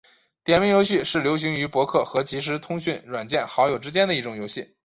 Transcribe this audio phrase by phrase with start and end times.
[0.43, 4.65] 点名游戏是流行于博客和即时通讯软件好友之间的一种游戏。